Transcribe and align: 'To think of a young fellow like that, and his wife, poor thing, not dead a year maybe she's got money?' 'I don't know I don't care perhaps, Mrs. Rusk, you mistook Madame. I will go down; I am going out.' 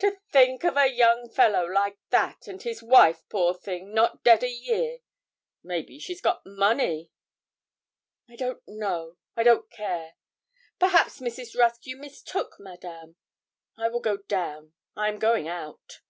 'To 0.00 0.18
think 0.32 0.64
of 0.64 0.76
a 0.76 0.92
young 0.92 1.28
fellow 1.30 1.64
like 1.64 2.00
that, 2.10 2.48
and 2.48 2.62
his 2.62 2.82
wife, 2.82 3.22
poor 3.28 3.54
thing, 3.54 3.94
not 3.94 4.24
dead 4.24 4.42
a 4.42 4.50
year 4.50 4.98
maybe 5.62 6.00
she's 6.00 6.20
got 6.20 6.44
money?' 6.44 7.12
'I 8.28 8.34
don't 8.38 8.62
know 8.66 9.18
I 9.36 9.44
don't 9.44 9.70
care 9.70 10.16
perhaps, 10.80 11.20
Mrs. 11.20 11.56
Rusk, 11.56 11.86
you 11.86 11.96
mistook 11.96 12.56
Madame. 12.58 13.14
I 13.76 13.88
will 13.88 14.00
go 14.00 14.16
down; 14.16 14.72
I 14.96 15.06
am 15.10 15.20
going 15.20 15.46
out.' 15.46 16.00